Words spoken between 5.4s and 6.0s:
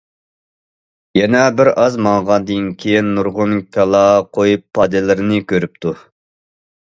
كۆرۈپتۇ.